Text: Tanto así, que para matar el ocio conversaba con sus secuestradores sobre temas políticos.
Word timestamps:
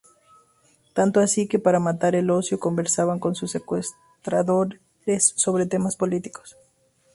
Tanto 0.93 1.19
así, 1.19 1.47
que 1.47 1.59
para 1.59 1.79
matar 1.79 2.15
el 2.15 2.31
ocio 2.31 2.59
conversaba 2.59 3.19
con 3.19 3.35
sus 3.35 3.51
secuestradores 3.51 4.79
sobre 5.35 5.67
temas 5.67 5.95
políticos. 5.95 6.57